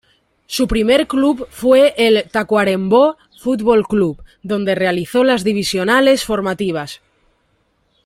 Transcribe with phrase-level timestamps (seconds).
[0.47, 7.01] Su primer club fue el Tacuarembó Fútbol Club, donde realizó las divisionales formativas.